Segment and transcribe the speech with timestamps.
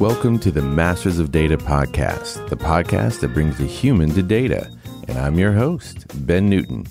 [0.00, 4.70] Welcome to the Masters of Data podcast, the podcast that brings the human to data.
[5.08, 6.84] And I'm your host, Ben Newton.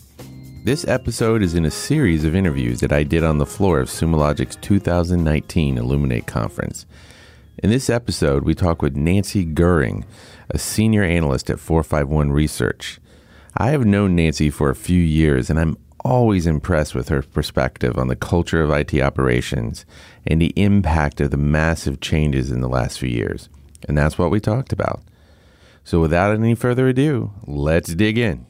[0.63, 3.89] This episode is in a series of interviews that I did on the floor of
[3.89, 6.87] Sumo Logic's 2019 Illuminate conference.
[7.59, 10.03] In this episode, we talk with Nancy Gohring,
[10.49, 12.99] a senior analyst at 451 Research.
[13.55, 17.97] I have known Nancy for a few years, and I'm always impressed with her perspective
[17.97, 19.85] on the culture of IT operations
[20.25, 23.49] and the impact of the massive changes in the last few years.
[23.87, 25.01] And that's what we talked about.
[25.83, 28.45] So, without any further ado, let's dig in.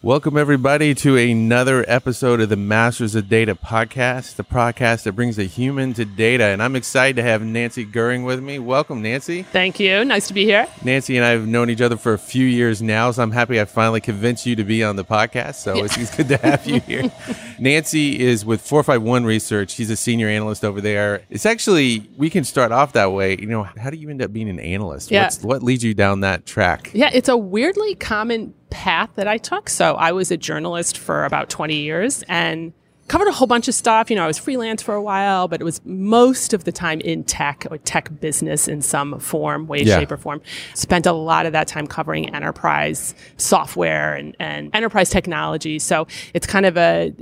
[0.00, 5.34] Welcome, everybody, to another episode of the Masters of Data podcast, the podcast that brings
[5.34, 6.44] the human to data.
[6.44, 8.60] And I'm excited to have Nancy Gohring with me.
[8.60, 9.42] Welcome, Nancy.
[9.42, 10.04] Thank you.
[10.04, 10.68] Nice to be here.
[10.84, 13.60] Nancy and I have known each other for a few years now, so I'm happy
[13.60, 15.56] I finally convinced you to be on the podcast.
[15.56, 15.88] So yeah.
[15.90, 17.10] it's good to have you here.
[17.58, 19.70] Nancy is with 451 Research.
[19.70, 21.22] She's a senior analyst over there.
[21.30, 23.36] It's actually, we can start off that way.
[23.38, 25.10] You know, how do you end up being an analyst?
[25.10, 25.24] Yeah.
[25.24, 26.90] What's, what leads you down that track?
[26.94, 29.68] Yeah, it's a weirdly common path that I took.
[29.68, 32.72] So I was a journalist for about 20 years and
[33.08, 34.10] covered a whole bunch of stuff.
[34.10, 37.00] You know, I was freelance for a while, but it was most of the time
[37.00, 39.98] in tech or tech business in some form, way, yeah.
[39.98, 40.40] shape, or form.
[40.74, 45.78] Spent a lot of that time covering enterprise software and, and enterprise technology.
[45.78, 47.12] So it's kind of a,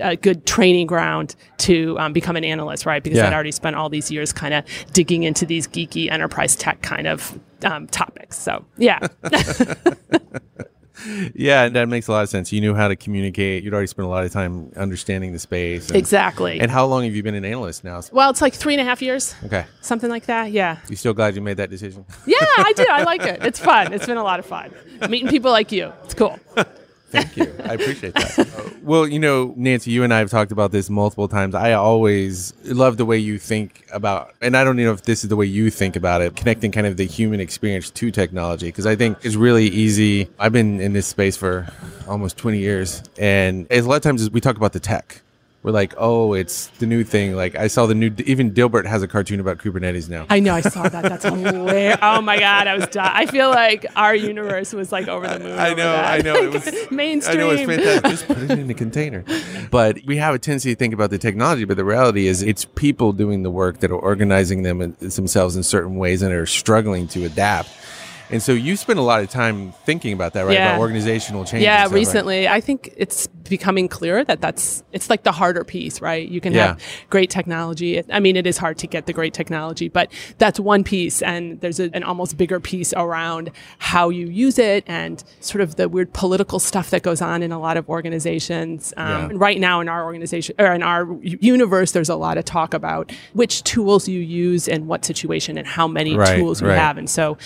[0.00, 3.02] a good training ground to um, become an analyst, right?
[3.02, 3.26] Because yeah.
[3.26, 7.06] I'd already spent all these years kind of digging into these geeky enterprise tech kind
[7.06, 8.38] of um, topics.
[8.38, 9.00] So, yeah.
[11.34, 12.52] yeah, that makes a lot of sense.
[12.52, 13.64] You knew how to communicate.
[13.64, 15.88] You'd already spent a lot of time understanding the space.
[15.88, 16.60] And, exactly.
[16.60, 18.02] And how long have you been an analyst now?
[18.12, 19.34] Well, it's like three and a half years.
[19.44, 19.66] Okay.
[19.80, 20.52] Something like that.
[20.52, 20.78] Yeah.
[20.88, 22.04] You still glad you made that decision?
[22.26, 22.86] Yeah, I do.
[22.90, 23.44] I like it.
[23.44, 23.92] It's fun.
[23.92, 24.72] It's been a lot of fun.
[25.08, 25.92] Meeting people like you.
[26.04, 26.38] It's cool.
[27.12, 27.54] Thank you.
[27.64, 28.38] I appreciate that.
[28.38, 31.54] Uh, well, you know, Nancy, you and I have talked about this multiple times.
[31.54, 35.28] I always love the way you think about, and I don't know if this is
[35.28, 38.86] the way you think about it, connecting kind of the human experience to technology, because
[38.86, 40.30] I think it's really easy.
[40.38, 41.68] I've been in this space for
[42.08, 45.20] almost 20 years, and a lot of times we talk about the tech
[45.62, 47.36] we're like, oh, it's the new thing.
[47.36, 50.26] Like I saw the new, even Dilbert has a cartoon about Kubernetes now.
[50.28, 51.02] I know, I saw that.
[51.04, 51.98] That's hilarious.
[52.02, 52.86] Oh my god, I was.
[52.86, 53.10] Done.
[53.12, 55.58] I feel like our universe was like over the moon.
[55.58, 56.34] I know, I know.
[56.34, 57.36] It was mainstream.
[57.36, 58.10] I know it's fantastic.
[58.10, 59.24] Just put it in a container.
[59.70, 62.64] But we have a tendency to think about the technology, but the reality is, it's
[62.64, 67.06] people doing the work that are organizing them themselves in certain ways and are struggling
[67.08, 67.70] to adapt.
[68.32, 70.54] And so you spend a lot of time thinking about that, right?
[70.54, 70.70] Yeah.
[70.70, 71.62] About organizational change.
[71.62, 72.54] Yeah, stuff, recently right?
[72.54, 76.26] I think it's becoming clearer that that's it's like the harder piece, right?
[76.26, 76.68] You can yeah.
[76.68, 78.02] have great technology.
[78.10, 81.60] I mean, it is hard to get the great technology, but that's one piece, and
[81.60, 85.86] there's a, an almost bigger piece around how you use it and sort of the
[85.86, 88.94] weird political stuff that goes on in a lot of organizations.
[88.96, 89.36] Um, yeah.
[89.46, 93.12] Right now, in our organization or in our universe, there's a lot of talk about
[93.34, 96.78] which tools you use and what situation and how many right, tools you right.
[96.78, 97.36] have, and so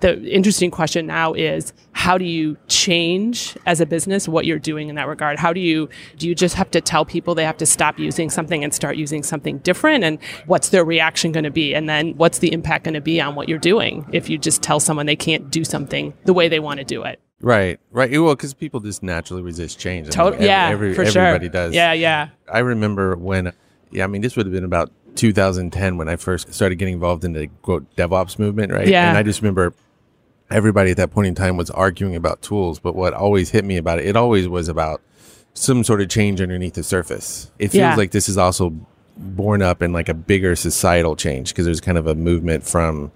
[0.00, 4.88] the interesting question now is how do you change as a business what you're doing
[4.88, 5.38] in that regard?
[5.38, 8.30] How do you do you just have to tell people they have to stop using
[8.30, 12.14] something and start using something different and what's their reaction going to be and then
[12.16, 15.06] what's the impact going to be on what you're doing if you just tell someone
[15.06, 17.20] they can't do something the way they want to do it?
[17.40, 18.10] Right, right.
[18.10, 20.08] Well, because people just naturally resist change.
[20.10, 21.50] Totally, yeah, every, for everybody sure.
[21.50, 21.74] does.
[21.74, 22.30] Yeah, yeah.
[22.52, 23.52] I remember when,
[23.92, 27.24] yeah, I mean, this would have been about 2010 when I first started getting involved
[27.24, 28.88] in the quote DevOps movement, right?
[28.88, 29.08] Yeah.
[29.08, 29.72] And I just remember
[30.50, 33.76] everybody at that point in time was arguing about tools, but what always hit me
[33.76, 35.02] about it, it always was about
[35.54, 37.50] some sort of change underneath the surface.
[37.58, 37.94] It feels yeah.
[37.96, 38.74] like this is also
[39.16, 43.10] born up in like a bigger societal change because there's kind of a movement from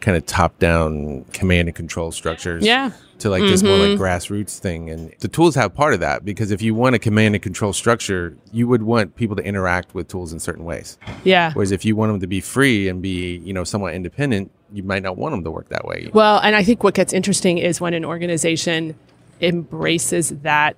[0.00, 2.92] kind of top down command and control structures yeah.
[3.18, 3.50] to like mm-hmm.
[3.50, 4.90] this more like grassroots thing.
[4.90, 7.72] And the tools have part of that because if you want a command and control
[7.72, 10.98] structure, you would want people to interact with tools in certain ways.
[11.24, 11.52] Yeah.
[11.54, 14.82] Whereas if you want them to be free and be, you know, somewhat independent, you
[14.82, 16.10] might not want them to work that way.
[16.12, 18.94] Well, and I think what gets interesting is when an organization
[19.40, 20.76] embraces that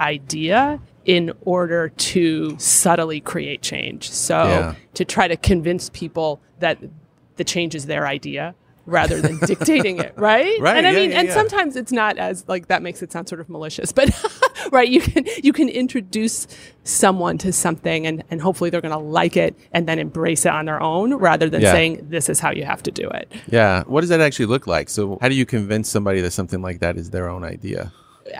[0.00, 4.10] idea in order to subtly create change.
[4.10, 4.74] So yeah.
[4.94, 6.78] to try to convince people that
[7.36, 8.54] the change is their idea
[8.88, 10.58] rather than dictating it, right?
[10.68, 10.78] Right.
[10.78, 11.34] And I yeah, mean, yeah, and yeah.
[11.34, 14.10] sometimes it's not as like that makes it sound sort of malicious, but
[14.72, 16.46] right, you can you can introduce
[16.84, 20.64] someone to something and, and hopefully they're gonna like it and then embrace it on
[20.64, 23.30] their own rather than saying this is how you have to do it.
[23.48, 23.84] Yeah.
[23.84, 24.88] What does that actually look like?
[24.88, 27.92] So how do you convince somebody that something like that is their own idea?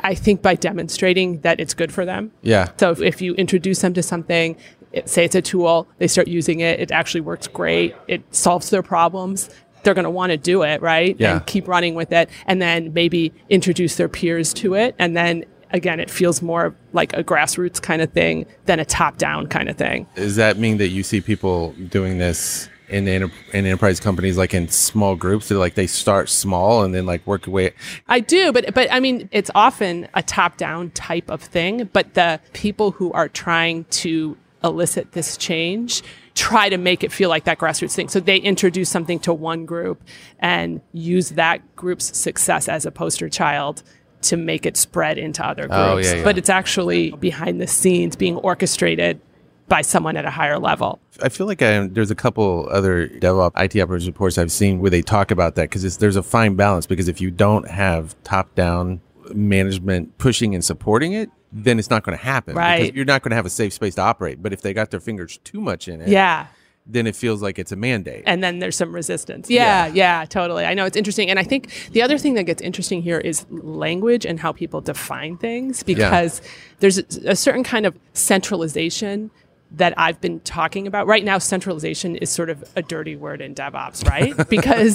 [0.02, 2.32] I think by demonstrating that it's good for them.
[2.42, 2.70] Yeah.
[2.78, 4.56] So if, if you introduce them to something,
[4.92, 8.70] it, say it's a tool, they start using it, it actually works great, it solves
[8.70, 9.50] their problems.
[9.82, 11.16] They're going to want to do it, right?
[11.18, 11.36] Yeah.
[11.36, 15.44] And keep running with it, and then maybe introduce their peers to it, and then
[15.70, 19.76] again, it feels more like a grassroots kind of thing than a top-down kind of
[19.76, 20.06] thing.
[20.14, 24.68] Does that mean that you see people doing this in, in enterprise companies like in
[24.68, 25.48] small groups?
[25.48, 27.74] They're like they start small and then like work away.
[28.08, 31.88] I do, but but I mean it's often a top down type of thing.
[31.92, 36.02] But the people who are trying to elicit this change
[36.38, 38.08] try to make it feel like that grassroots thing.
[38.08, 40.00] So they introduce something to one group
[40.38, 43.82] and use that group's success as a poster child
[44.22, 45.74] to make it spread into other groups.
[45.74, 46.24] Oh, yeah, yeah.
[46.24, 49.20] But it's actually behind the scenes being orchestrated
[49.66, 51.00] by someone at a higher level.
[51.20, 54.90] I feel like I, there's a couple other DevOps IT operations reports I've seen where
[54.90, 56.86] they talk about that because there's a fine balance.
[56.86, 59.00] Because if you don't have top down
[59.34, 62.54] management pushing and supporting it, then it's not going to happen.
[62.54, 62.80] Right.
[62.82, 64.42] Because you're not going to have a safe space to operate.
[64.42, 66.48] But if they got their fingers too much in it, yeah.
[66.90, 68.22] Then it feels like it's a mandate.
[68.26, 69.50] And then there's some resistance.
[69.50, 70.64] Yeah, yeah, yeah, totally.
[70.64, 71.28] I know it's interesting.
[71.28, 74.80] And I think the other thing that gets interesting here is language and how people
[74.80, 76.50] define things because yeah.
[76.78, 79.30] there's a, a certain kind of centralization
[79.72, 81.06] that I've been talking about.
[81.06, 84.34] Right now, centralization is sort of a dirty word in DevOps, right?
[84.48, 84.94] because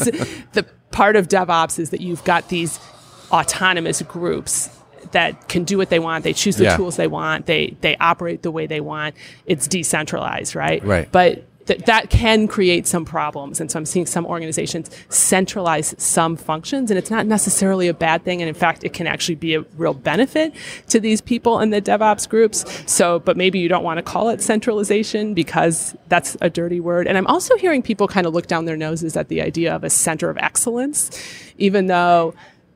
[0.53, 2.79] the part of DevOps is that you've got these
[3.31, 4.69] autonomous groups
[5.13, 6.23] that can do what they want.
[6.23, 6.77] They choose the yeah.
[6.77, 7.45] tools they want.
[7.45, 9.15] They they operate the way they want.
[9.45, 10.83] It's decentralized, right?
[10.83, 11.09] Right.
[11.11, 13.59] But th- that can create some problems.
[13.59, 18.23] And so I'm seeing some organizations centralize some functions, and it's not necessarily a bad
[18.23, 18.41] thing.
[18.41, 20.53] And in fact, it can actually be a real benefit
[20.89, 22.65] to these people in the DevOps groups.
[22.91, 27.07] So, but maybe you don't want to call it centralization because that's a dirty word.
[27.07, 29.83] And I'm also hearing people kind of look down their noses at the idea of
[29.83, 31.11] a center of excellence,
[31.57, 32.33] even though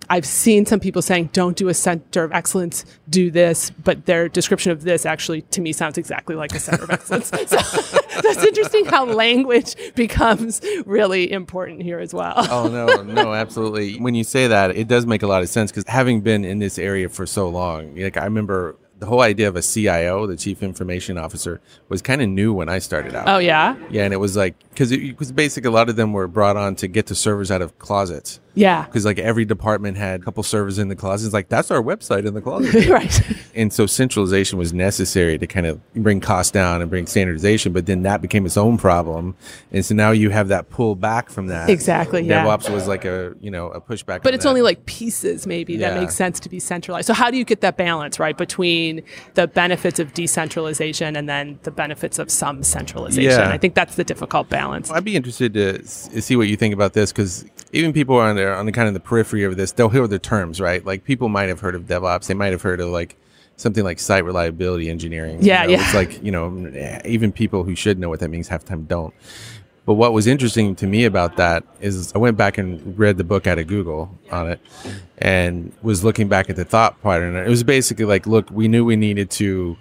[0.09, 4.29] I've seen some people saying, don't do a center of excellence, do this, but their
[4.29, 7.31] description of this actually to me sounds exactly like a center of excellence.
[7.47, 7.57] So
[8.21, 12.33] that's interesting how language becomes really important here as well.
[12.49, 13.99] oh, no, no, absolutely.
[13.99, 16.59] When you say that, it does make a lot of sense because having been in
[16.59, 20.35] this area for so long, like I remember the whole idea of a CIO, the
[20.35, 23.27] chief information officer, was kind of new when I started out.
[23.27, 26.13] Oh yeah, yeah, and it was like because it was basically a lot of them
[26.13, 28.39] were brought on to get the servers out of closets.
[28.57, 28.85] Yeah.
[28.85, 31.27] Because like every department had a couple servers in the closet.
[31.27, 32.87] It's like that's our website in the closet.
[32.89, 33.21] right.
[33.53, 37.85] And so centralization was necessary to kind of bring costs down and bring standardization, but
[37.85, 39.35] then that became its own problem.
[39.71, 41.69] And so now you have that pull back from that.
[41.69, 42.23] Exactly.
[42.23, 42.73] DevOps yeah.
[42.73, 44.23] was like a, you know, a pushback.
[44.23, 44.49] But it's that.
[44.49, 45.91] only like pieces maybe yeah.
[45.91, 47.05] that make sense to be centralized.
[47.05, 48.86] So how do you get that balance, right, between
[49.33, 53.31] the benefits of decentralization and then the benefits of some centralization?
[53.31, 53.49] Yeah.
[53.49, 54.91] I think that's the difficult balance.
[54.91, 58.53] I'd be interested to see what you think about this because even people on the
[58.53, 60.85] on the kind of the periphery of this, they'll hear the terms, right?
[60.85, 63.17] Like people might have heard of DevOps, they might have heard of like
[63.57, 65.39] something like site reliability engineering.
[65.41, 65.73] Yeah, you know?
[65.73, 65.85] yeah.
[65.85, 68.83] It's like you know, even people who should know what that means half the time
[68.85, 69.13] don't.
[69.87, 73.23] But what was interesting to me about that is I went back and read the
[73.23, 74.59] book out of Google on it
[75.17, 77.37] and was looking back at the thought pattern.
[77.37, 79.77] It was basically like, look, we knew we needed to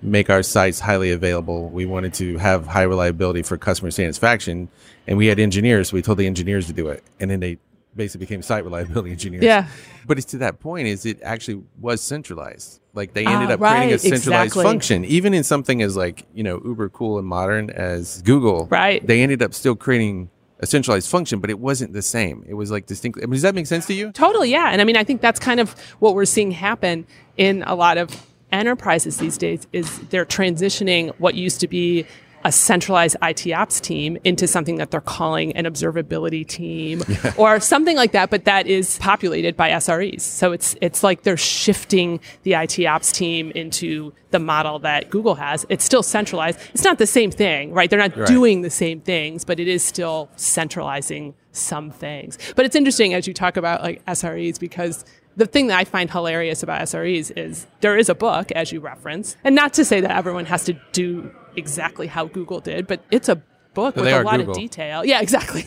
[0.00, 1.68] make our sites highly available.
[1.68, 4.70] We wanted to have high reliability for customer satisfaction.
[5.06, 7.04] And we had engineers, so we told the engineers to do it.
[7.20, 7.58] And then they
[7.94, 9.44] basically became site reliability engineers.
[9.44, 9.68] Yeah.
[10.06, 12.80] But it's to that point is it actually was centralized.
[12.94, 14.64] Like they ended uh, up right, creating a centralized exactly.
[14.64, 18.66] function, even in something as like, you know, uber cool and modern as Google.
[18.66, 19.06] Right.
[19.06, 22.44] They ended up still creating a centralized function, but it wasn't the same.
[22.46, 23.18] It was like distinct.
[23.18, 24.12] I mean, does that make sense to you?
[24.12, 24.50] Totally.
[24.50, 24.70] Yeah.
[24.70, 27.06] And I mean, I think that's kind of what we're seeing happen
[27.36, 32.04] in a lot of enterprises these days is they're transitioning what used to be
[32.44, 37.34] a centralized IT ops team into something that they're calling an observability team yeah.
[37.36, 40.20] or something like that, but that is populated by SREs.
[40.20, 45.34] So it's it's like they're shifting the IT ops team into the model that Google
[45.34, 45.66] has.
[45.68, 46.58] It's still centralized.
[46.72, 47.90] It's not the same thing, right?
[47.90, 48.26] They're not right.
[48.26, 52.38] doing the same things, but it is still centralizing some things.
[52.54, 55.04] But it's interesting as you talk about like SREs because
[55.36, 58.80] the thing that I find hilarious about SREs is there is a book, as you
[58.80, 63.02] reference, and not to say that everyone has to do exactly how Google did, but
[63.10, 63.42] it's a
[63.74, 64.52] book with a lot Google.
[64.52, 65.04] of detail.
[65.04, 65.64] Yeah, exactly.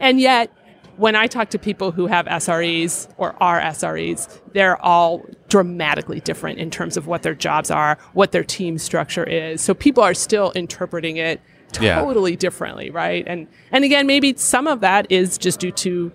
[0.00, 0.50] and yet,
[0.96, 6.58] when I talk to people who have SREs or are SREs, they're all dramatically different
[6.58, 9.60] in terms of what their jobs are, what their team structure is.
[9.60, 11.40] So people are still interpreting it
[11.72, 12.38] totally yeah.
[12.38, 13.24] differently, right?
[13.26, 16.12] And and again, maybe some of that is just due to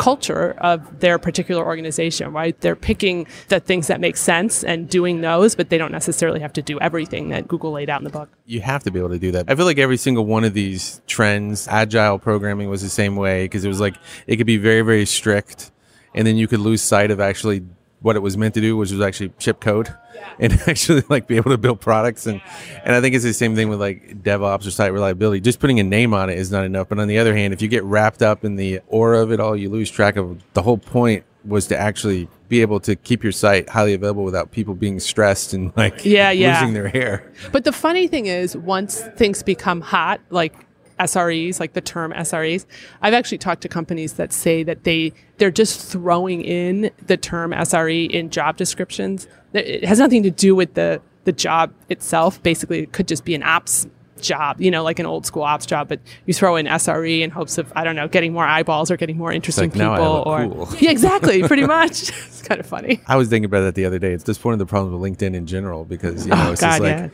[0.00, 2.58] culture of their particular organization, right?
[2.62, 6.54] They're picking the things that make sense and doing those, but they don't necessarily have
[6.54, 8.30] to do everything that Google laid out in the book.
[8.46, 9.44] You have to be able to do that.
[9.48, 13.44] I feel like every single one of these trends, agile programming was the same way
[13.44, 13.94] because it was like
[14.26, 15.70] it could be very, very strict
[16.14, 17.62] and then you could lose sight of actually
[18.00, 19.94] what it was meant to do, which was actually ship code
[20.38, 22.26] and actually like be able to build products.
[22.26, 22.40] And,
[22.84, 25.40] and I think it's the same thing with like DevOps or site reliability.
[25.40, 26.88] Just putting a name on it is not enough.
[26.88, 29.40] But on the other hand, if you get wrapped up in the aura of it
[29.40, 33.22] all, you lose track of the whole point was to actually be able to keep
[33.22, 36.60] your site highly available without people being stressed and like yeah, yeah.
[36.60, 37.32] losing their hair.
[37.52, 40.54] But the funny thing is once things become hot, like
[41.00, 42.66] SREs, like the term SREs.
[43.02, 47.52] I've actually talked to companies that say that they they're just throwing in the term
[47.52, 49.26] SRE in job descriptions.
[49.52, 52.42] It has nothing to do with the the job itself.
[52.42, 53.86] Basically, it could just be an ops
[54.20, 57.30] job, you know, like an old school ops job, but you throw in SRE in
[57.30, 60.46] hopes of, I don't know, getting more eyeballs or getting more interesting like, people or
[60.46, 60.68] cool.
[60.78, 62.02] Yeah, exactly, pretty much.
[62.10, 63.00] it's kind of funny.
[63.06, 64.12] I was thinking about that the other day.
[64.12, 66.60] It's just one of the problems with LinkedIn in general because you know Oh, it's
[66.60, 67.10] just like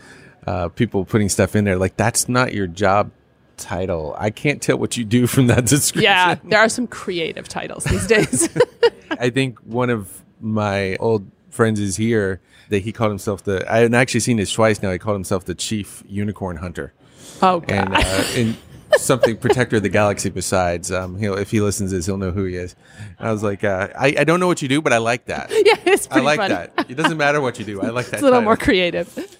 [0.46, 0.52] yeah.
[0.52, 3.10] uh, people putting stuff in there like that's not your job
[3.56, 4.14] title.
[4.18, 6.02] I can't tell what you do from that description.
[6.04, 8.48] Yeah, there are some creative titles these days.
[9.10, 13.70] I think one of my old friends is here that he called himself the.
[13.72, 14.92] I've actually seen this twice now.
[14.92, 16.92] He called himself the chief unicorn hunter
[17.42, 17.70] oh god.
[17.70, 18.56] and uh, and
[18.98, 20.30] something protector of the galaxy.
[20.30, 22.74] Besides, um, he'll if he listens to this, he'll know who he is.
[23.18, 25.26] And I was like, uh, I I don't know what you do, but I like
[25.26, 25.50] that.
[25.50, 26.54] yeah, it's I like funny.
[26.54, 26.86] that.
[26.88, 27.82] It doesn't matter what you do.
[27.82, 28.14] I like that.
[28.14, 28.42] It's a little title.
[28.42, 29.38] more creative.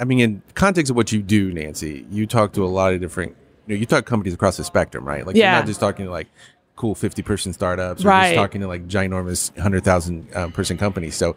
[0.00, 3.00] I mean, in context of what you do, Nancy, you talk to a lot of
[3.00, 3.36] different.
[3.68, 5.26] You know, you talk companies across the spectrum, right?
[5.26, 5.50] Like Yeah.
[5.52, 6.26] you're not just talking to like
[6.74, 8.22] cool fifty person startups, or Right.
[8.30, 11.14] just talking to like ginormous hundred thousand um, person companies.
[11.16, 11.36] So,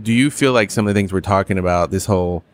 [0.00, 2.44] do you feel like some of the things we're talking about, this whole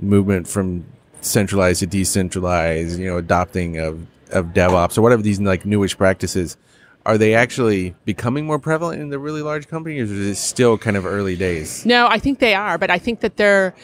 [0.00, 0.84] movement from
[1.20, 6.56] centralized to decentralized, you know, adopting of of DevOps or whatever these like newish practices,
[7.04, 10.78] are they actually becoming more prevalent in the really large companies, or is it still
[10.78, 11.84] kind of early days?
[11.84, 13.74] No, I think they are, but I think that they're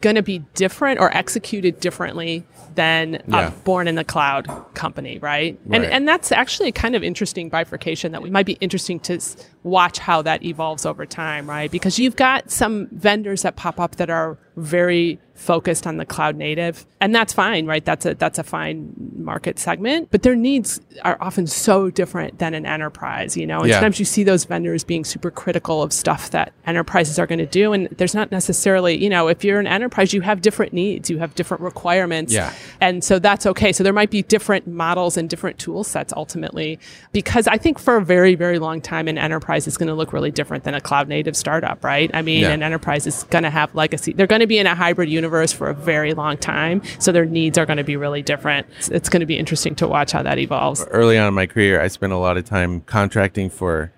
[0.00, 3.48] going to be different or executed differently than Yeah.
[3.48, 5.58] a born in the cloud company, right?
[5.70, 5.92] And Right.
[5.92, 9.18] and that's actually a kind of interesting bifurcation that we might be interesting to
[9.62, 11.70] watch how that evolves over time, right?
[11.70, 16.36] Because you've got some vendors that pop up that are very focused on the cloud
[16.36, 17.82] native, and that's fine, right?
[17.82, 22.52] That's a that's a fine market segment, but their needs are often so different than
[22.52, 23.60] an enterprise, you know.
[23.60, 23.76] And Yeah.
[23.76, 27.46] sometimes you see those vendors being super critical of stuff that enterprises are going to
[27.46, 31.08] do and there's not necessarily you know if you're an enterprise you have different needs
[31.10, 32.52] you have different requirements Yeah.
[32.80, 36.78] and so that's okay so there might be different models and different tool sets ultimately
[37.12, 40.12] because i think for a very very long time in enterprise is going to look
[40.12, 42.50] really different than a cloud native startup right i mean Yeah.
[42.50, 45.52] an enterprise is going to have legacy they're going to be in a hybrid universe
[45.52, 48.88] for a very long time so their needs are going to be really different it's,
[48.88, 51.80] it's going to be interesting to watch how that evolves early on in my career,
[51.80, 53.92] I spent a lot of time contracting for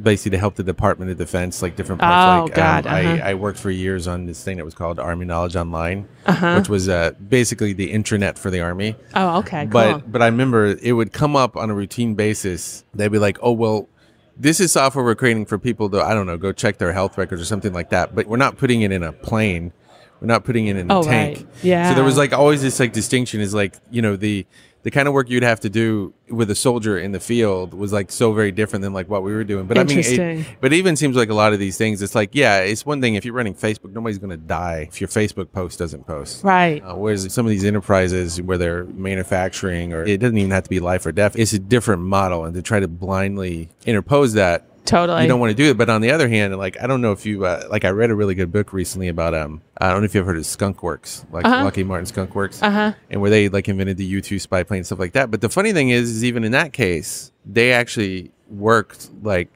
[0.00, 2.40] basically to help the Department of Defense, like different parts.
[2.40, 3.24] Oh, like, um, God, uh-huh.
[3.24, 6.08] I, I worked for years on this thing that was called Army Knowledge Online,
[6.56, 8.96] which was uh, basically the intranet for the Army.
[9.14, 9.70] oh okay cool.
[9.70, 12.84] But but I remember it would come up on a routine basis.
[12.94, 13.88] They'd be like, "Oh well,
[14.36, 17.16] this is software we're creating for people to I don't know go check their health
[17.18, 19.72] records or something like that." But we're not putting it in a plane.
[20.20, 21.38] We're not putting it in a Oh, tank.
[21.38, 21.46] right.
[21.62, 21.88] Yeah.
[21.90, 24.46] So there was like always this like distinction is like you know the
[24.84, 27.90] the kind of work you'd have to do with a soldier in the field was
[27.90, 29.66] like so very different than like what we were doing.
[29.66, 32.02] But I mean, it, but even seems like a lot of these things.
[32.02, 35.00] It's like yeah, it's one thing if you're running Facebook, nobody's going to die if
[35.00, 36.44] your Facebook post doesn't post.
[36.44, 40.64] right Uh, whereas some of these enterprises where they're manufacturing, or it doesn't even have
[40.64, 42.44] to be life or death, it's a different model.
[42.44, 45.76] And to try to blindly interpose that, totally you don't want to do it.
[45.78, 48.10] But on the other hand, like I don't know if you uh, like I read
[48.10, 50.82] a really good book recently about um I don't know if you've heard of Skunk
[50.82, 51.64] Works, like Uh-huh.
[51.64, 54.78] Lockheed Martin Skunk Works, uh-huh and where they like invented the U two spy plane
[54.78, 55.30] and stuff like that.
[55.30, 59.48] But the funny thing is, is even in that case, they actually worked like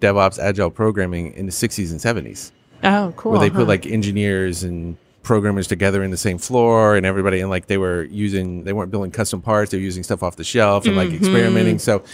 [0.00, 3.60] DevOps agile programming in the 60s and 70s oh cool where they huh.
[3.60, 7.78] put like engineers and programmers together in the same floor and everybody and like they
[7.78, 10.94] were using they weren't building custom parts they were using stuff off the shelf and
[10.94, 11.16] like Mm-hmm.
[11.24, 12.04] experimenting so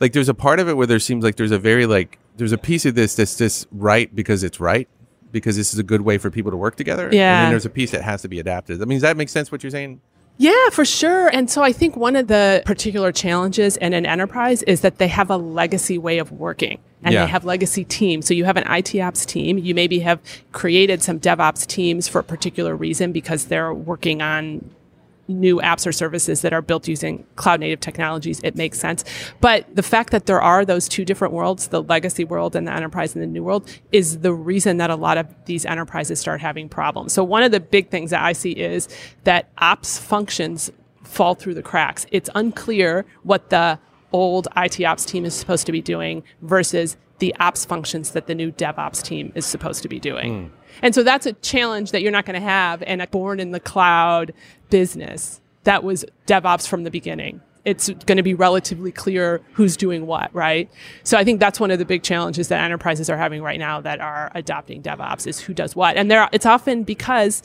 [0.00, 2.52] like there's a part of it where there seems like there's a very like there's
[2.52, 4.88] a piece of this that's just right because it's right
[5.32, 7.42] because this is a good way for people to work together and Yeah.
[7.42, 9.50] then there's a piece that has to be adapted i mean does that make sense
[9.52, 10.00] what you're saying
[10.38, 11.28] Yeah, for sure.
[11.28, 15.08] And so I think one of the particular challenges in an enterprise is that they
[15.08, 17.24] have a legacy way of working and Yeah.
[17.24, 18.26] they have legacy teams.
[18.26, 19.56] So you have an IT ops team.
[19.56, 20.18] You maybe have
[20.52, 24.68] created some DevOps teams for a particular reason because they're working on
[25.28, 29.04] new apps or services that are built using cloud native technologies, it makes sense.
[29.40, 32.72] But the fact that there are those two different worlds, the legacy world and the
[32.72, 36.40] enterprise and the new world, is the reason that a lot of these enterprises start
[36.40, 37.12] having problems.
[37.12, 38.88] So one of the big things that I see is
[39.24, 40.70] that ops functions
[41.02, 42.06] fall through the cracks.
[42.10, 43.78] It's unclear what the
[44.12, 48.34] old IT ops team is supposed to be doing versus the ops functions that the
[48.34, 50.48] new DevOps team is supposed to be doing.
[50.48, 50.54] Hmm.
[50.82, 53.50] And so that's a challenge that you're not going to have in a born in
[53.52, 54.32] the cloud
[54.70, 57.40] business that was DevOps from the beginning.
[57.64, 60.70] It's going to be relatively clear who's doing what, right?
[61.02, 63.80] So I think that's one of the big challenges that enterprises are having right now
[63.80, 65.96] that are adopting DevOps is who does what.
[65.96, 67.42] And there, it's often because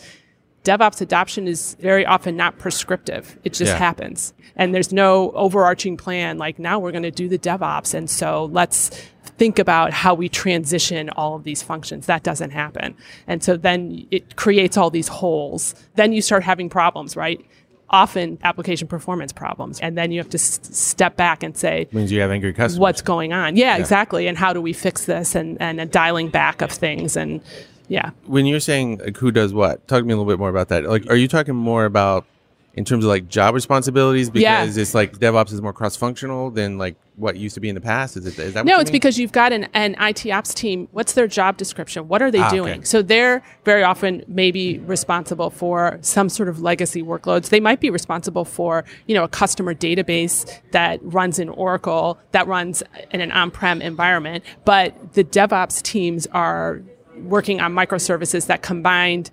[0.64, 3.40] DevOps adoption is very often not prescriptive.
[3.44, 3.80] It just Yeah.
[3.80, 4.36] happens.
[4.56, 7.96] And there's no overarching plan like now we're going to do the DevOps.
[7.96, 8.92] And so let's
[9.41, 12.05] think about how we transition all of these functions.
[12.05, 12.95] That doesn't happen.
[13.25, 15.74] And so then it creates all these holes.
[15.95, 17.43] Then you start having problems, right?
[17.89, 19.77] often application performance problems.
[19.81, 22.79] And then you have to s- step back and say, means you have angry customers.
[22.79, 23.57] What's going on?
[23.57, 24.27] Yeah, yeah, exactly.
[24.27, 27.41] And how do we fix this and, and a dialing back of things and
[27.89, 28.12] yeah.
[28.27, 30.69] When you're saying like, who does what, talk to me a little bit more about
[30.69, 30.86] that.
[30.86, 32.25] Like, are you talking more about
[32.74, 34.82] in terms of like job responsibilities because Yeah.
[34.82, 37.82] it's like DevOps is more cross functional than like what used to be in the
[37.82, 38.16] past?
[38.18, 38.94] Is it is that what No, it's mean?
[38.94, 40.88] because you've got an, an IT ops team.
[40.92, 42.08] What's their job description?
[42.08, 42.56] What are they Ah, okay.
[42.56, 42.84] doing?
[42.86, 47.50] So they're very often maybe responsible for some sort of legacy workloads.
[47.50, 52.48] They might be responsible for, you know, a customer database that runs in Oracle, that
[52.48, 54.44] runs in an on-prem environment.
[54.66, 56.82] But the DevOps teams are
[57.18, 59.30] working on microservices that combined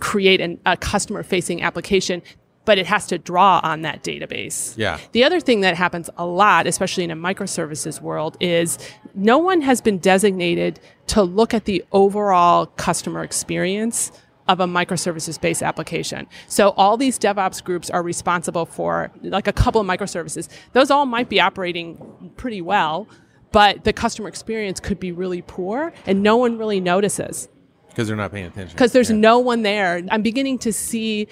[0.00, 2.22] create an, a customer facing application,
[2.64, 4.76] but it has to draw on that database.
[4.76, 4.98] Yeah.
[5.12, 8.78] The other thing that happens a lot, especially in a microservices world, is
[9.14, 14.12] no one has been designated to look at the overall customer experience
[14.48, 16.26] of a microservices based application.
[16.48, 20.48] So all these DevOps groups are responsible for like a couple of microservices.
[20.72, 23.08] Those all might be operating pretty well,
[23.52, 27.48] but the customer experience could be really poor and no one really notices
[27.92, 28.74] because they're not paying attention.
[28.74, 29.16] because there's Yeah.
[29.16, 30.02] no one there.
[30.10, 31.28] I'm beginning to see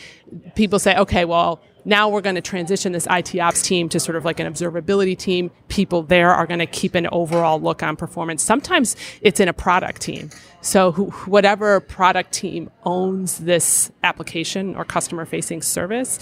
[0.54, 4.14] people say, okay, well, now we're going to transition this IT ops team to sort
[4.16, 5.50] of like an observability team.
[5.68, 8.42] People there are going to keep an overall look on performance.
[8.42, 10.28] Sometimes it's in a product team.
[10.60, 16.18] So who, whatever product team owns this application or customer facing service,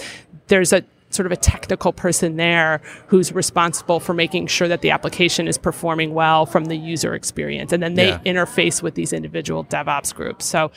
[0.47, 4.91] there's a sort of a technical person there who's responsible for making sure that the
[4.91, 7.73] application is performing well from the user experience.
[7.73, 8.19] And then they Yeah.
[8.27, 10.45] interface with these individual DevOps groups.
[10.45, 10.71] So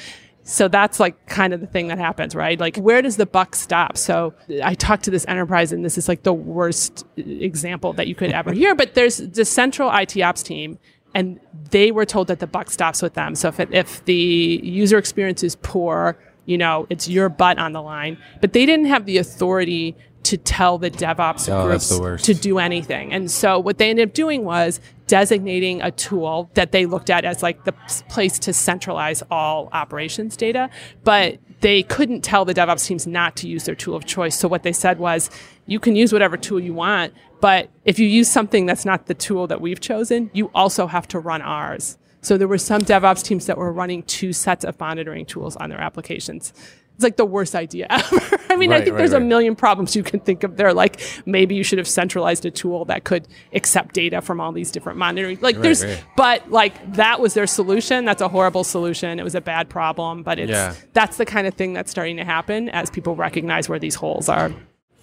[0.43, 2.59] so that's like kind of the thing that happens, right?
[2.59, 3.95] Like where does the buck stop?
[3.95, 4.33] So
[4.63, 8.31] I talked to this enterprise and this is like the worst example that you could
[8.31, 10.79] ever hear, but there's the central IT ops team
[11.13, 13.35] and they were told that the buck stops with them.
[13.35, 14.15] So if it, if the
[14.63, 18.87] user experience is poor, you know, it's your butt on the line, but they didn't
[18.87, 23.13] have the authority to tell the DevOps Oh, groups the to do anything.
[23.13, 27.25] And so what they ended up doing was designating a tool that they looked at
[27.25, 27.73] as like the
[28.09, 30.69] place to centralize all operations data,
[31.03, 34.37] but they couldn't tell the DevOps teams not to use their tool of choice.
[34.37, 35.29] So what they said was,
[35.67, 39.13] you can use whatever tool you want, but if you use something that's not the
[39.13, 41.97] tool that we've chosen, you also have to run ours.
[42.21, 45.69] So there were some DevOps teams that were running two sets of monitoring tools on
[45.69, 46.53] their applications.
[47.01, 48.19] It's like the worst idea ever.
[48.51, 50.71] I mean, I think right, there's a million problems you can think of there.
[50.71, 54.69] Like maybe you should have centralized a tool that could accept data from all these
[54.69, 55.39] different monitoring.
[55.41, 56.03] Like Right, there's, right.
[56.15, 58.05] but like that was their solution.
[58.05, 59.19] That's a horrible solution.
[59.19, 60.75] It was a bad problem, but it's Yeah.
[60.93, 64.29] that's the kind of thing that's starting to happen as people recognize where these holes
[64.29, 64.51] are.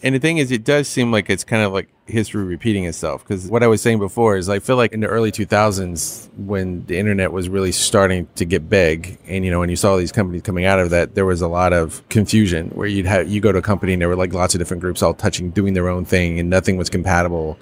[0.02, 3.24] And the thing is, it does seem like it's kind of like history repeating itself.
[3.24, 6.86] Because what I was saying before is, I feel like in the early 2000s, when
[6.86, 10.12] the internet was really starting to get big, and you know, when you saw these
[10.12, 13.40] companies coming out of that, there was a lot of confusion where you'd have you
[13.40, 15.74] go to a company and there were like lots of different groups all touching, doing
[15.74, 17.58] their own thing, and nothing was compatible.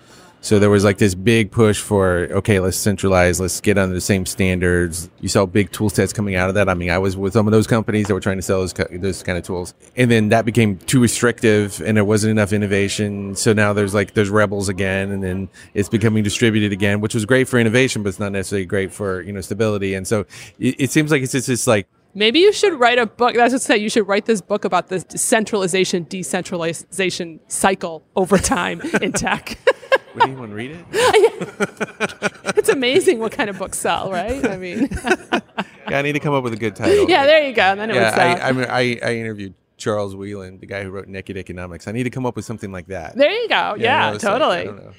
[0.46, 4.00] So there was like this big push for okay, let's centralize, let's get under the
[4.00, 5.10] same standards.
[5.20, 6.68] You saw big tool sets coming out of that.
[6.68, 8.72] I mean, I was with some of those companies that were trying to sell those
[8.72, 13.34] those kind of tools, and then that became too restrictive, and there wasn't enough innovation.
[13.34, 17.24] So now there's like there's rebels again, and then it's becoming distributed again, which was
[17.24, 19.94] great for innovation, but it's not necessarily great for you know stability.
[19.94, 20.26] And so
[20.60, 23.34] it, it seems like it's just this like Maybe you should write a book.
[23.34, 23.76] That's what I say.
[23.78, 29.58] You should write this book about the centralization, decentralization cycle over time in tech.
[30.16, 30.86] Would anyone read it?
[32.56, 34.44] it's amazing what kind of books sell, right?
[34.46, 34.88] I mean,
[35.90, 37.08] Yeah, I need to come up with a good title.
[37.08, 37.62] yeah, there you go.
[37.62, 38.14] And then it would yeah.
[38.14, 38.42] sell.
[38.42, 41.86] I, I, mean, I I interviewed Charles Wheelan, the guy who wrote Naked Economics.
[41.86, 43.14] I need to come up with something like that.
[43.14, 43.76] there you go.
[43.78, 44.64] Yeah, know, like, totally.
[44.64, 44.92] Know.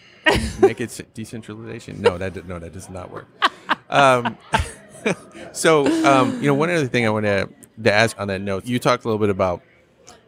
[0.62, 2.02] Naked decentralization?
[2.02, 3.28] No, that no, that does not work.
[3.90, 4.38] Um,
[5.52, 7.50] so, um, you know, one other thing I want to
[7.84, 9.62] to ask on that note, you talked a little bit about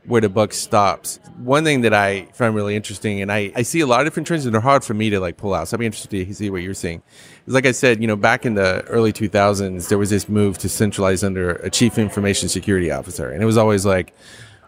[0.05, 1.19] where the buck stops.
[1.37, 4.27] One thing that I find really interesting, and I, I see a lot of different
[4.27, 5.67] trends, and they're hard for me to like pull out.
[5.67, 7.01] So I'd be interested to see what you're seeing.
[7.47, 10.57] Is like I said, you know, back in the early 2000s, there was this move
[10.59, 14.13] to centralize under a chief information security officer, and it was always like,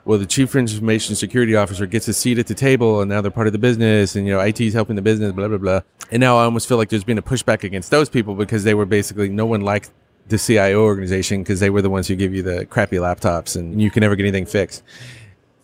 [0.06, 3.32] well, the chief information security officer gets a seat at the table, and now they're
[3.32, 5.82] part of the business, and you know, IT is helping the business, blah blah blah.
[6.12, 8.74] And now I almost feel like there's been a pushback against those people because they
[8.74, 9.92] were basically no one liked
[10.28, 13.82] the CIO organization because they were the ones who give you the crappy laptops, and
[13.82, 14.84] you can never get anything fixed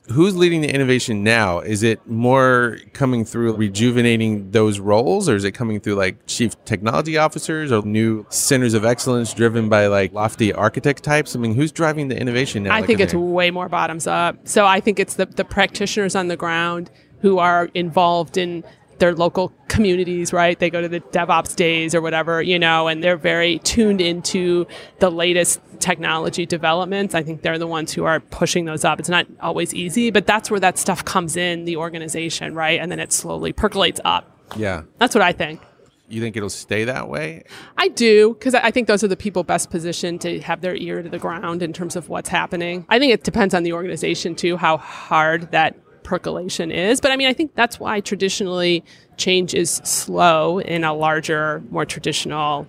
[0.09, 1.59] who's leading the innovation now?
[1.59, 6.61] Is it more coming through rejuvenating those roles, or is it coming through like chief
[6.65, 11.35] technology officers or new centers of excellence driven by like lofty architect types?
[11.35, 12.73] I mean, who's driving the innovation now?
[12.73, 13.19] I like, think it's there?
[13.19, 14.47] way more bottoms up.
[14.47, 16.89] So I think it's the, the practitioners on the ground
[17.19, 18.63] who are involved in
[18.99, 20.57] their local communities, right?
[20.57, 24.65] They go to the DevOps days or whatever, you know, and they're very tuned into
[24.99, 27.13] the latest technology developments.
[27.13, 28.99] I think they're the ones who are pushing those up.
[28.99, 32.79] It's not always easy, but that's where that stuff comes in the organization, right?
[32.79, 34.39] And then it slowly percolates up.
[34.55, 34.83] Yeah.
[34.97, 35.61] That's what I think.
[36.09, 37.43] You think it'll stay that way?
[37.77, 41.03] I do, because I think those are the people best positioned to have their ear
[41.03, 42.85] to the ground in terms of what's happening.
[42.87, 45.75] I think it depends on the organization too, how hard that
[46.07, 47.01] percolation is.
[47.01, 48.81] But I mean, I think that's why traditionally
[49.17, 52.65] change is slow in a larger, more traditional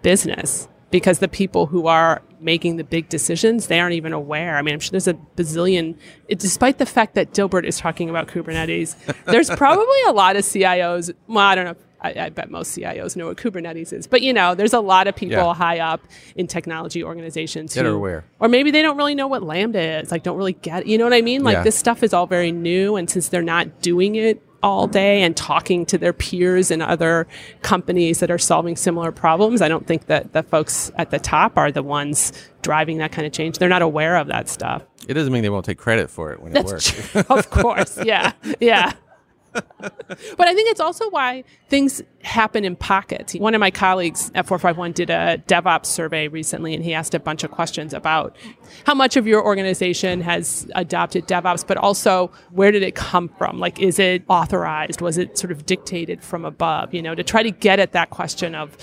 [0.00, 4.56] business because the people who are making the big decisions, they aren't even aware.
[4.56, 5.96] I mean, I'm sure there's a bazillion,
[6.28, 8.96] it, despite the fact that Dilbert is talking about Kubernetes,
[9.26, 11.12] there's probably a lot of CIOs.
[11.26, 11.76] Well, I don't know.
[12.00, 15.08] I, I, bet most CIOs know what Kubernetes is, but you know, there's a lot
[15.08, 15.54] of people yeah.
[15.54, 16.00] high up
[16.36, 20.00] in technology organizations that who, are aware, or maybe they don't really know what Lambda
[20.00, 20.10] is.
[20.10, 20.88] Like, don't really get, It.
[20.88, 21.42] you know what I mean?
[21.42, 21.62] Like, yeah.
[21.62, 25.36] this stuff is all very new, and since they're not doing it all day and
[25.36, 27.26] talking to their peers and other
[27.62, 29.62] companies that are solving similar problems.
[29.62, 32.32] I don't think that the folks at the top are the ones
[32.62, 33.58] driving that kind of change.
[33.58, 34.82] They're not aware of that stuff.
[35.06, 37.30] It doesn't mean they won't take credit for it when That's it works.
[37.30, 37.98] of course.
[38.04, 38.32] Yeah.
[38.60, 38.92] Yeah
[39.78, 43.34] but I think it's also why things happen in pockets.
[43.34, 47.20] One of my colleagues at 451 did a DevOps survey recently, and he asked a
[47.20, 48.36] bunch of questions about
[48.84, 53.58] how much of your organization has adopted DevOps, but also where did it come from?
[53.58, 55.00] Like, is it authorized?
[55.00, 56.94] Was it sort of dictated from above?
[56.94, 58.76] You know, to try to get at that question of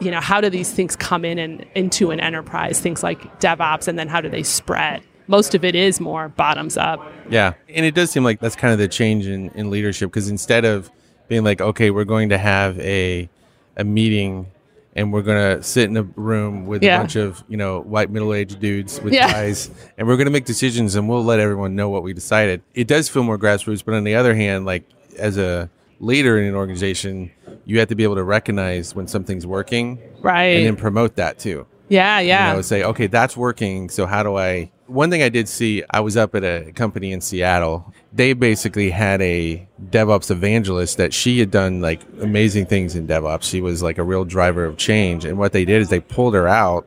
[0.00, 3.88] you know how do these things come in and into an enterprise things like devops
[3.88, 7.00] and then how do they spread most of it is more bottoms up.
[7.28, 7.54] Yeah.
[7.68, 10.64] And it does seem like that's kind of the change in, in leadership because instead
[10.64, 10.90] of
[11.28, 13.28] being like, okay, we're going to have a,
[13.76, 14.50] a meeting
[14.94, 16.96] and we're going to sit in a room with yeah.
[16.96, 19.30] a bunch of, you know, white middle aged dudes with yeah.
[19.32, 22.62] ties and we're going to make decisions and we'll let everyone know what we decided.
[22.74, 23.84] It does feel more grassroots.
[23.84, 24.84] But on the other hand, like
[25.18, 25.68] as a
[26.00, 27.30] leader in an organization,
[27.64, 29.98] you have to be able to recognize when something's working.
[30.20, 30.56] Right.
[30.56, 31.66] And then promote that too.
[31.88, 32.20] Yeah.
[32.20, 32.52] Yeah.
[32.52, 33.88] I would say, okay, that's working.
[33.88, 37.12] So how do I one thing I did see, I was up at a company
[37.12, 37.92] in Seattle.
[38.12, 43.44] They basically had a DevOps evangelist that she had done like amazing things in DevOps.
[43.44, 45.24] She was like a real driver of change.
[45.24, 46.86] And what they did is they pulled her out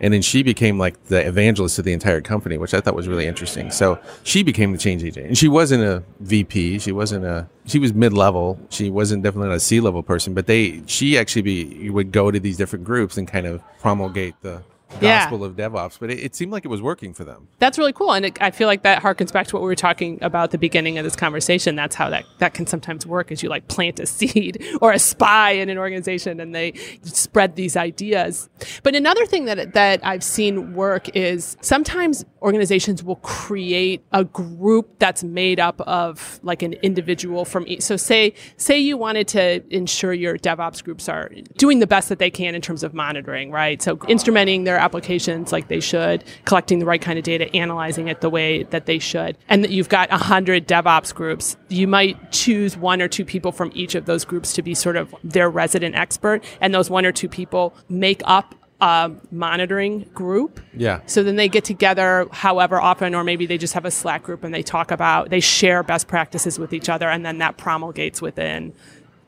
[0.00, 3.08] and then she became like the evangelist of the entire company, which I thought was
[3.08, 3.70] really interesting.
[3.70, 6.78] So she became the change agent, and she wasn't a VP.
[6.78, 7.48] She wasn't a.
[7.66, 8.58] She was mid level.
[8.70, 10.34] She wasn't definitely not a C level person.
[10.34, 14.34] But they, she actually be would go to these different groups and kind of promulgate
[14.42, 14.62] the
[15.00, 15.46] gospel yeah.
[15.46, 17.48] of DevOps, but it, it, seemed like it was working for them.
[17.58, 19.74] That's really cool, and it, I feel like that harkens back to what we were
[19.74, 21.76] talking about at the beginning of this conversation.
[21.76, 24.98] That's how that that can sometimes work, is you like plant a seed or a
[24.98, 28.48] spy in an organization, and they spread these ideas.
[28.82, 34.98] But another thing that that I've seen work is sometimes organizations will create a group
[34.98, 37.82] that's made up of like an individual from each.
[37.82, 42.18] So say say you wanted to ensure your DevOps groups are doing the best that
[42.18, 43.80] they can in terms of monitoring, right?
[43.80, 48.20] So instrumenting their applications like they should, collecting the right kind of data, analyzing it
[48.20, 52.76] the way that they should, and that you've got 100 DevOps groups, you might choose
[52.76, 55.94] one or two people from each of those groups to be sort of their resident
[55.94, 60.60] expert, and those one or two people make up a monitoring group.
[60.76, 61.00] Yeah.
[61.06, 64.42] So then they get together however often, or maybe they just have a Slack group
[64.42, 68.20] and they talk about, they share best practices with each other, and then that promulgates
[68.20, 68.74] within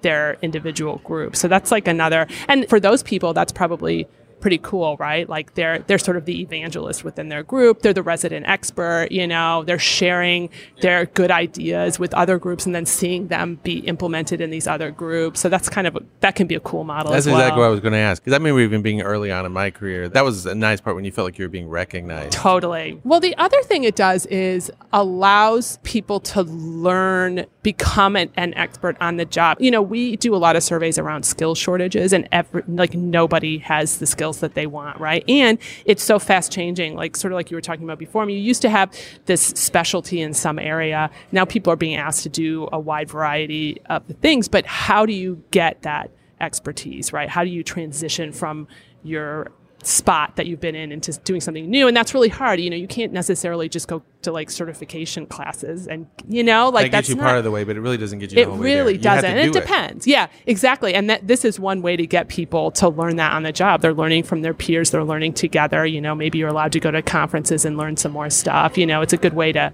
[0.02, 1.36] their individual group.
[1.36, 4.08] So that's like another, and for those people, that's probably
[4.44, 5.26] pretty cool, right?
[5.26, 7.80] Like they're they're sort of the evangelist within their group.
[7.80, 10.50] They're the resident expert, you know, they're sharing
[10.82, 14.90] their good ideas with other groups and then seeing them be implemented in these other
[14.90, 15.40] groups.
[15.40, 17.10] So that's kind of a, that can be a cool model.
[17.10, 17.36] That's well.
[17.36, 19.52] exactly what I was going to ask because I remember even being early on in
[19.52, 20.10] my career.
[20.10, 22.32] That was a nice part when you felt like you were being recognized.
[22.32, 23.00] Totally.
[23.02, 28.98] Well, the other thing it does is allows people to learn, become an, an expert
[29.00, 29.56] on the job.
[29.58, 33.56] You know, we do a lot of surveys around skill shortages, and every, like nobody
[33.58, 35.24] has the skills that they want, right?
[35.28, 38.22] And it's so fast changing, like sort of like you were talking about before.
[38.22, 38.92] I mean, you used to have
[39.26, 41.10] this specialty in some area.
[41.32, 45.12] Now people are being asked to do a wide variety of things, but how do
[45.12, 47.28] you get that expertise, right?
[47.28, 48.66] How do you transition from
[49.02, 49.52] your
[49.86, 52.76] spot that you've been in into doing something new and that's really hard you know
[52.76, 57.08] you can't necessarily just go to like certification classes and you know like that gets
[57.08, 59.24] you not, part of the way but it really doesn't get you it really doesn't
[59.24, 59.52] and it.
[59.52, 60.06] depends.
[60.06, 63.42] Yeah exactly and that this is one way to get people to learn that on
[63.42, 63.82] the job.
[63.82, 66.90] They're learning from their peers they're learning together you know maybe you're allowed to go
[66.90, 69.72] to conferences and learn some more stuff you know it's a good way to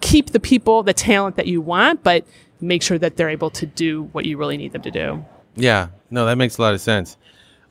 [0.00, 2.24] keep the people the talent that you want but
[2.60, 5.24] make sure that they're able to do what you really need them to do.
[5.56, 7.16] Yeah no that makes a lot of sense.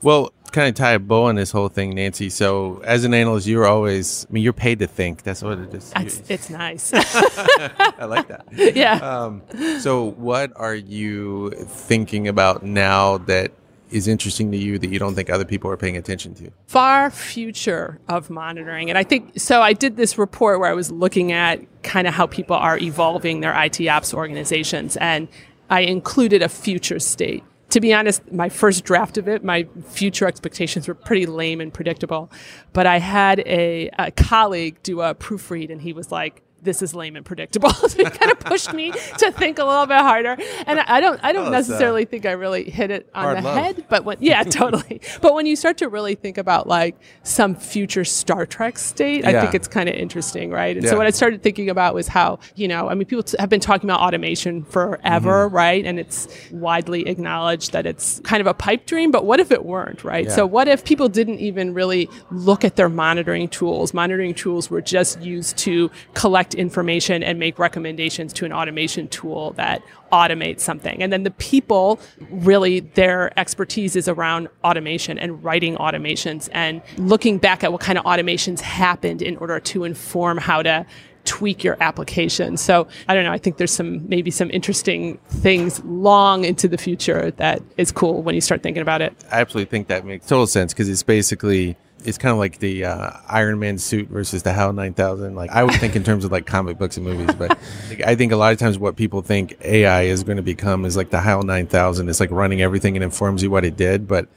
[0.01, 2.29] Well, kind of tie a bow on this whole thing, Nancy.
[2.29, 5.23] So, as an analyst, you're always, I mean, you're paid to think.
[5.23, 5.91] That's what it is.
[5.95, 6.91] It's, it's nice.
[6.93, 8.45] I like that.
[8.75, 8.95] Yeah.
[8.95, 9.41] Um,
[9.79, 13.51] so, what are you thinking about now that
[13.91, 16.51] is interesting to you that you don't think other people are paying attention to?
[16.67, 18.89] Far future of monitoring.
[18.89, 19.61] And I think so.
[19.61, 23.39] I did this report where I was looking at kind of how people are evolving
[23.41, 25.27] their IT ops organizations, and
[25.69, 30.27] I included a future state to be honest, my first draft of it, my future
[30.27, 32.31] expectations were pretty lame and predictable.
[32.73, 36.93] But I had a, a colleague do a proofread, and he was like, this is
[36.93, 37.71] lame and predictable.
[37.83, 40.37] it kind of pushed me to think a little bit harder.
[40.65, 43.57] And I don't, I don't oh, necessarily think I really hit it on the love.
[43.57, 45.01] head, but when, yeah, totally.
[45.21, 49.29] But when you start to really think about like some future Star Trek state, yeah.
[49.29, 50.75] I think it's kind of interesting, right?
[50.75, 50.91] And yeah.
[50.91, 53.59] so what I started thinking about was how, you know, I mean, people have been
[53.59, 55.55] talking about automation forever, mm-hmm.
[55.55, 55.85] right?
[55.85, 59.65] And it's widely acknowledged that it's kind of a pipe dream, but what if it
[59.65, 60.25] weren't, right?
[60.25, 60.35] Yeah.
[60.35, 63.93] So what if people didn't even really look at their monitoring tools?
[63.93, 69.07] Monitoring tools were just used to collect collect information and make recommendations to an automation
[69.07, 69.81] tool that
[70.11, 71.01] automates something.
[71.03, 71.99] And then the people
[72.31, 77.97] really their expertise is around automation and writing automations and looking back at what kind
[77.97, 80.85] of automations happened in order to inform how to
[81.25, 82.57] tweak your application.
[82.57, 83.31] So I don't know.
[83.31, 88.23] I think there's some maybe some interesting things long into the future that is cool
[88.23, 89.13] when you start thinking about it.
[89.31, 92.85] I absolutely think that makes total sense because it's basically it's kind of like the
[92.85, 95.35] uh, Iron Man suit versus the HAL 9000.
[95.35, 97.57] Like I would think in terms of like comic books and movies, but
[98.05, 100.95] I think a lot of times what people think AI is going to become is
[100.95, 102.09] like the HAL 9000.
[102.09, 104.07] It's like running everything and informs you what it did.
[104.07, 104.27] But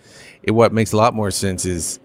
[0.42, 2.00] it, what makes a lot more sense is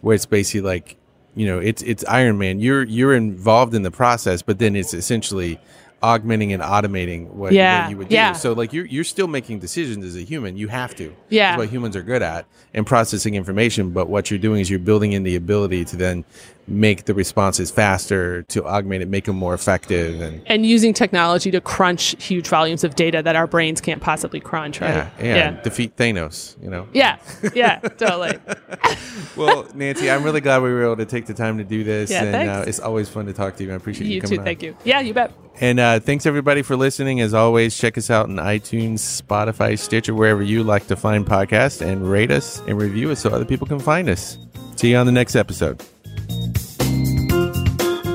[0.00, 0.96] where it's basically like,
[1.34, 2.60] you know, it's it's Iron Man.
[2.60, 5.58] You're you're involved in the process, but then it's essentially
[6.02, 7.82] augmenting and automating what, yeah.
[7.82, 8.14] what you would do.
[8.14, 8.32] Yeah.
[8.32, 10.56] So like you're you're still making decisions as a human.
[10.56, 11.14] You have to.
[11.28, 11.50] Yeah.
[11.50, 13.90] That's what humans are good at and processing information.
[13.90, 16.24] But what you're doing is you're building in the ability to then
[16.66, 21.50] make the responses faster, to augment it, make them more effective, and and using technology
[21.50, 24.80] to crunch huge volumes of data that our brains can't possibly crunch.
[24.80, 24.90] Right?
[24.90, 25.34] Yeah, yeah.
[25.34, 25.50] yeah.
[25.62, 26.62] Defeat Thanos.
[26.62, 26.88] You know.
[26.92, 27.18] Yeah.
[27.54, 27.78] Yeah.
[27.80, 28.38] totally.
[29.36, 32.10] well, Nancy, I'm really glad we were able to take the time to do this,
[32.10, 33.72] yeah, and uh, it's always fun to talk to you.
[33.72, 34.38] I appreciate you, you coming.
[34.38, 34.44] too.
[34.44, 34.76] Thank you.
[34.84, 35.32] Yeah, you bet.
[35.60, 37.20] And uh, thanks everybody for listening.
[37.20, 41.84] As always, check us out on iTunes, Spotify, Stitcher, wherever you like to find podcasts,
[41.84, 44.38] and rate us and review us so other people can find us.
[44.76, 45.82] See you on the next episode.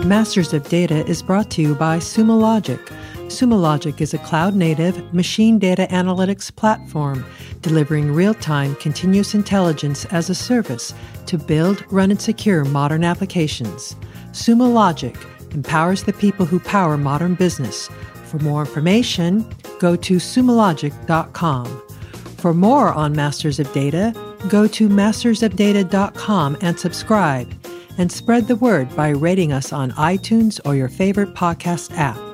[0.08, 2.80] Masters of Data is brought to you by Sumo Logic.
[3.28, 7.26] Sumo Logic is a cloud native machine data analytics platform
[7.62, 10.93] delivering real time continuous intelligence as a service
[11.26, 13.98] to build, run, and secure modern applications.
[14.32, 15.13] Sumo Logic
[15.52, 17.89] empowers the people who power modern business.
[18.24, 19.46] For more information,
[19.78, 21.84] go to sumologic.com.
[22.38, 24.13] For more on Masters of Data,
[24.48, 27.54] go to mastersofdata.com and subscribe
[27.97, 32.26] and spread the word by rating us on iTunes or your favorite podcast app.